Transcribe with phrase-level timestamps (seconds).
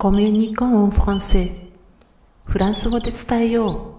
[0.00, 1.50] コミュニコンフランセ
[2.48, 3.94] フランス語で伝えよう。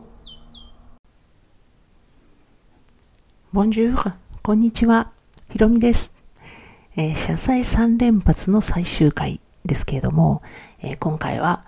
[3.52, 5.12] ボンジュール、こんにちは。
[5.50, 6.14] ひろみです。
[6.96, 10.42] えー、謝罪3連発の最終回ですけれども、
[10.82, 11.66] えー、今回は、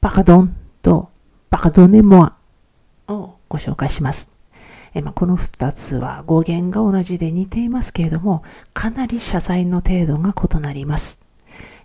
[0.00, 1.10] パカドンと
[1.50, 2.36] パカドネモア
[3.08, 4.30] をご紹介します。
[4.94, 11.20] えー、まあ、この2つは語源が同じで似ていますけれども、かなり謝罪の程度が異なります。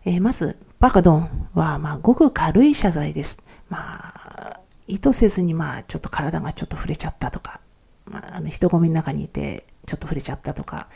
[0.05, 3.39] えまず、バカドンは、まあ、ごく軽い謝罪です。
[3.67, 7.59] まあ、意図せずに、まあ、ちょっと体がちょっと触れちゃったとか、
[8.05, 10.87] まあ、あの人混みの中にいて、ちょっと触れちゃったとか、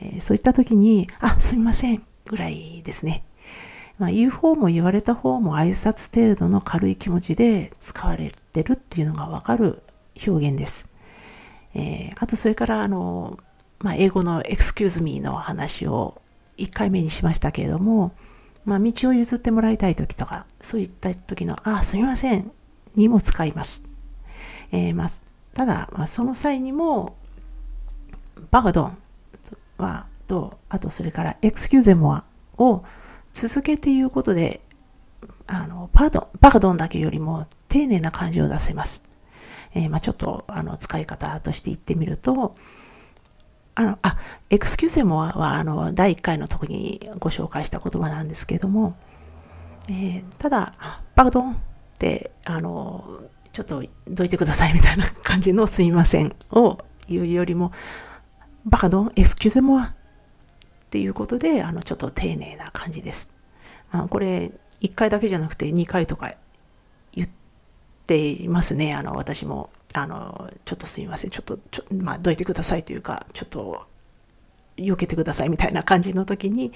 [0.00, 3.24] えー、そういった時に、あ、すみません、ぐらいですね。
[3.98, 9.82] まあ、言う方も言われた方も挨拶程度の軽い気持ちで使われてるっていうのがわかる
[10.24, 10.88] 表現です。
[11.74, 13.38] えー、あと、それから、あの、
[13.80, 16.22] まあ、英語の excuse me の話を
[16.58, 18.12] 1回目にしましたけれども、
[18.66, 22.50] まあ、道を譲ってもらいたい時とか、そういった時の、あ、すみません、
[22.96, 23.82] にも使います。
[24.72, 25.10] えー、まあ、
[25.54, 27.16] ただ、まあ、その際にも、
[28.50, 28.98] バガドン
[29.78, 32.24] は、と、あとそれから、エクスキューゼモア
[32.58, 32.84] を
[33.32, 34.60] 続けて言うことで、
[35.46, 39.04] あの、パードン、バガドンだけよりも丁寧な感じを出せます。
[39.74, 42.56] えー、まあ、ちょっと、あの、使い方として言ってみると、
[43.76, 44.16] あの、あ、
[44.48, 48.96] エクスキューセモアは、あの、第1回の時にご紹介した言葉なんですけれども、
[49.88, 50.72] えー、ただ、
[51.14, 51.56] バカドンっ
[51.98, 53.04] て、あの、
[53.52, 57.70] ちょっとどいてくださいみたいな感じのすみませんを言うよりも、
[58.64, 59.94] バカドン、エクスキューセモアっ
[60.88, 63.30] ていうことで、あの、ちょっと丁寧な感じです。
[63.90, 66.32] あこれ、1回だけじゃなくて2回とか
[68.06, 69.70] っていますね、あの、私も。
[69.94, 73.86] あの、ちょっとすみません、ちょっと、ちょまあ、どいてくださいというか、ちょっと、
[74.76, 76.72] 避けてくださいみたいな感じの時に、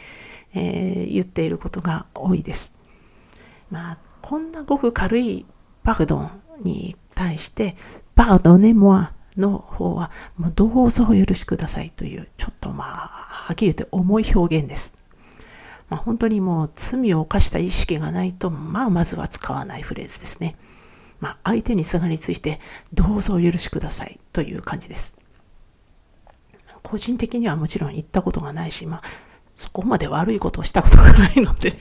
[0.55, 2.73] えー、言っていることが多いです。
[3.71, 5.47] まあ、こんなごく軽い
[5.85, 7.77] パグドンに対して、
[8.17, 14.95] パグドネモアの方は、もうどうぞお許しくださいという、ちょっとまあ、はっきり言って重い表現です。
[15.91, 20.57] まあ、本当にもう罪を犯した意識がないと、まあ、まずは使わないフレーズですね。
[21.21, 22.61] まあ、相手にすがりついて、
[22.93, 25.15] どうぞお許しくださいという感じです。
[26.83, 29.03] 個人的にはもちろん言ったことがないし、まあ、
[29.55, 31.77] そこまで悪いことをしたことがないので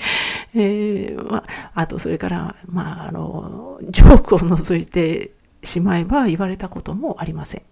[0.54, 1.44] えー、まあ、
[1.74, 5.32] あと、それから、まあ、あの、ジョークを除いて
[5.62, 7.62] しまえば言われたこともありません。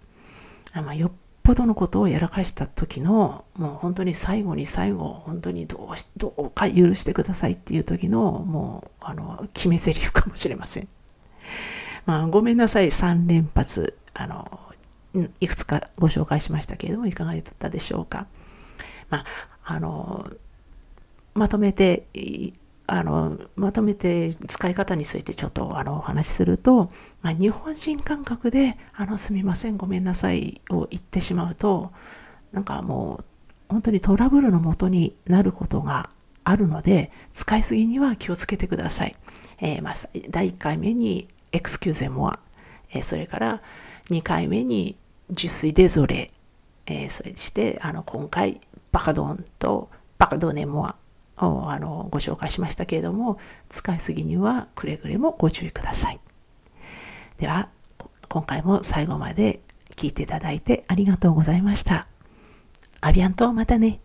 [0.72, 1.12] あまあ、よっ
[1.44, 10.88] ぽどのことをやらかした時の、もう本当に最後に最後、本当にどうし、どうか許してくださいっていう時の、もう、あの、決め台詞かもしれません。
[12.06, 14.59] まあ、ごめんなさい、3連発、あの、
[15.38, 18.26] いくつかご紹介しましたけれども、いかがだったでしょうか。
[19.11, 19.25] まあ、
[19.65, 20.26] あの、
[21.34, 22.06] まとめて、
[22.87, 26.91] あの、まとめて使い方についてちょっとあのお話しすると、
[27.22, 31.93] まあ、日本人感覚で、あの、すみません、ごめんなさいを言ってしまうと、
[32.53, 33.25] なんかもう、
[33.69, 36.11] 本当にトラブルのもとになることが
[36.44, 39.15] あるので、使いすぎには気をつけてください。
[39.61, 39.94] えー、まあ、
[40.31, 42.39] 第1回目に、エクスキューゼモア、
[42.91, 43.62] えー、それから
[44.11, 44.97] 2回目に、
[45.31, 46.31] ジュスイデゾレ、
[46.84, 48.61] えー、そして、あの、今回、
[48.93, 50.97] バカドンとバカドネモア
[51.37, 56.21] あのご紹介しましたけれども使いすぎにはくれぐれもご注意ください。
[57.39, 57.69] では
[58.28, 59.61] 今回も最後まで
[59.97, 62.09] 聞いていただいてありがとうございました。
[63.00, 64.00] アビアンとまたね。